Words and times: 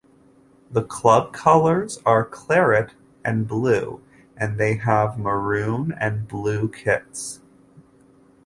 The 0.71 0.81
club 0.81 1.31
colours 1.31 1.99
are 2.07 2.25
claret 2.25 2.95
and 3.23 3.47
blue, 3.47 4.01
and 4.35 4.57
they 4.57 4.77
have 4.77 5.19
maroon 5.19 5.91
and 5.95 6.27
blue 6.27 6.69
kits. 6.69 7.39